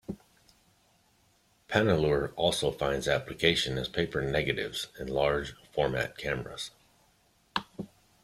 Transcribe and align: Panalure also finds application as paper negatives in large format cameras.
Panalure 1.69 2.33
also 2.35 2.71
finds 2.71 3.07
application 3.07 3.77
as 3.77 3.87
paper 3.87 4.19
negatives 4.23 4.87
in 4.99 5.05
large 5.05 5.53
format 5.73 6.17
cameras. 6.17 6.71